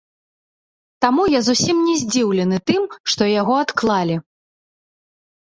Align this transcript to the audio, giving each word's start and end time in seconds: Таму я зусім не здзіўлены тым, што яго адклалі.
Таму 1.03 1.23
я 1.37 1.41
зусім 1.49 1.77
не 1.89 1.95
здзіўлены 2.01 2.57
тым, 2.73 2.81
што 3.15 3.29
яго 3.41 3.53
адклалі. 3.67 4.15